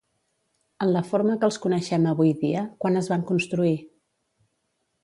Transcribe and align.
En 0.85 0.89
la 0.95 1.03
forma 1.09 1.35
que 1.43 1.47
els 1.49 1.59
coneixem 1.67 2.09
avui 2.13 2.33
dia, 2.45 2.65
quan 2.81 2.99
es 3.05 3.13
van 3.13 3.29
construir? 3.35 3.79